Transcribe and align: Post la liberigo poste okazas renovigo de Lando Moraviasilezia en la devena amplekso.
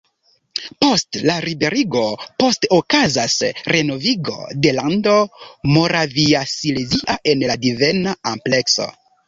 Post 0.83 1.17
la 1.29 1.35
liberigo 1.43 2.01
poste 2.43 2.71
okazas 2.79 3.37
renovigo 3.77 4.39
de 4.65 4.73
Lando 4.79 5.15
Moraviasilezia 5.77 7.21
en 7.35 7.49
la 7.53 7.63
devena 7.69 8.21
amplekso. 8.35 8.93